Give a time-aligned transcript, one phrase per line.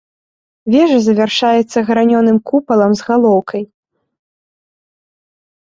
[0.75, 3.69] Вежа завяршаецца гранёным купалам з галоўкай.